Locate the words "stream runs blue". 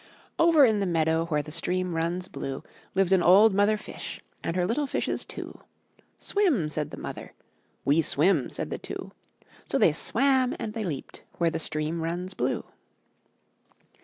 1.51-2.63, 11.59-12.63